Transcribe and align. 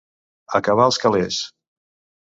Acabar 0.61 0.89
els 0.93 0.99
calés. 1.05 1.41